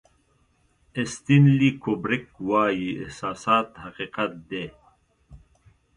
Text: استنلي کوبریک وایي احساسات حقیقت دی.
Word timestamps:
استنلي 1.01 1.71
کوبریک 1.83 2.25
وایي 2.47 2.89
احساسات 3.03 3.67
حقیقت 3.83 4.31
دی. 4.49 4.65